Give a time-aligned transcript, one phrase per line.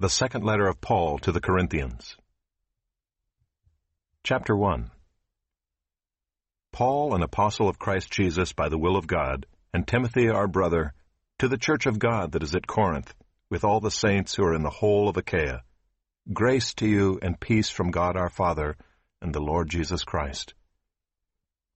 [0.00, 2.16] The second letter of Paul to the Corinthians.
[4.24, 4.90] Chapter 1
[6.72, 9.44] Paul, an apostle of Christ Jesus by the will of God,
[9.74, 10.94] and Timothy our brother,
[11.40, 13.12] to the church of God that is at Corinth,
[13.50, 15.64] with all the saints who are in the whole of Achaia.
[16.32, 18.78] Grace to you and peace from God our Father
[19.20, 20.54] and the Lord Jesus Christ.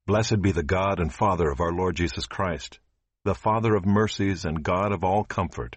[0.07, 2.79] Blessed be the God and Father of our Lord Jesus Christ,
[3.25, 5.77] the Father of mercies and God of all comfort,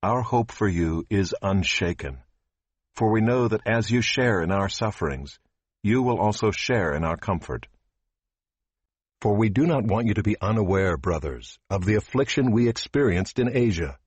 [0.00, 2.18] Our hope for you is unshaken,
[2.94, 5.40] for we know that as you share in our sufferings,
[5.82, 7.66] you will also share in our comfort.
[9.20, 13.40] For we do not want you to be unaware, brothers, of the affliction we experienced
[13.40, 13.98] in Asia.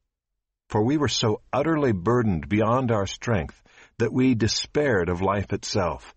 [0.70, 3.62] For we were so utterly burdened beyond our strength
[3.98, 6.16] that we despaired of life itself.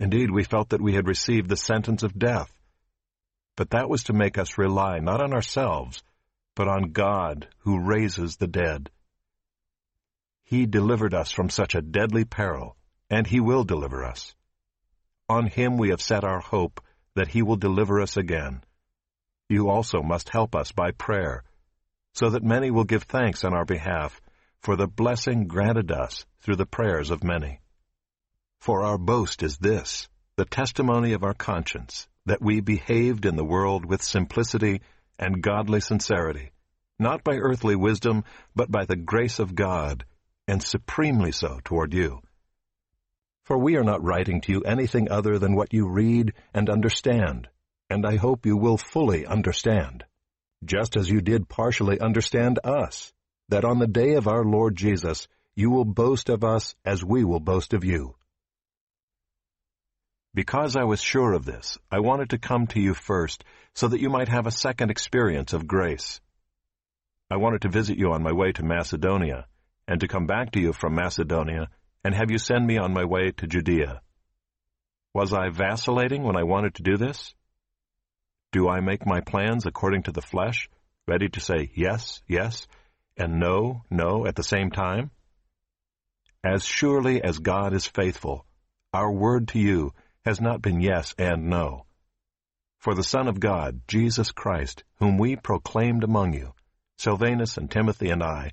[0.00, 2.52] Indeed, we felt that we had received the sentence of death.
[3.56, 6.02] But that was to make us rely not on ourselves,
[6.56, 8.90] but on God who raises the dead.
[10.48, 12.76] He delivered us from such a deadly peril,
[13.10, 14.36] and He will deliver us.
[15.28, 16.80] On Him we have set our hope
[17.16, 18.62] that He will deliver us again.
[19.48, 21.42] You also must help us by prayer,
[22.14, 24.20] so that many will give thanks on our behalf
[24.60, 27.60] for the blessing granted us through the prayers of many.
[28.60, 33.44] For our boast is this, the testimony of our conscience, that we behaved in the
[33.44, 34.80] world with simplicity
[35.18, 36.52] and godly sincerity,
[37.00, 38.22] not by earthly wisdom,
[38.54, 40.04] but by the grace of God,
[40.46, 42.20] and supremely so toward you.
[43.44, 47.48] For we are not writing to you anything other than what you read and understand,
[47.88, 50.04] and I hope you will fully understand,
[50.64, 53.12] just as you did partially understand us,
[53.48, 57.24] that on the day of our Lord Jesus you will boast of us as we
[57.24, 58.14] will boast of you.
[60.34, 63.42] Because I was sure of this, I wanted to come to you first,
[63.74, 66.20] so that you might have a second experience of grace.
[67.30, 69.46] I wanted to visit you on my way to Macedonia,
[69.88, 71.68] and to come back to you from Macedonia,
[72.04, 74.00] and have you send me on my way to Judea.
[75.14, 77.34] Was I vacillating when I wanted to do this?
[78.52, 80.68] Do I make my plans according to the flesh,
[81.06, 82.66] ready to say yes, yes,
[83.16, 85.10] and no, no at the same time?
[86.44, 88.46] As surely as God is faithful,
[88.92, 89.92] our word to you
[90.24, 91.86] has not been yes and no.
[92.78, 96.52] For the Son of God, Jesus Christ, whom we proclaimed among you,
[96.98, 98.52] Silvanus and Timothy and I,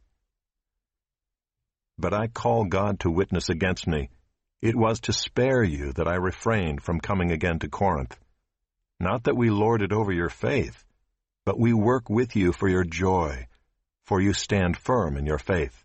[2.01, 4.09] But I call God to witness against me
[4.61, 8.19] it was to spare you that I refrained from coming again to Corinth.
[8.99, 10.83] Not that we lord it over your faith,
[11.45, 13.47] but we work with you for your joy,
[14.03, 15.83] for you stand firm in your faith.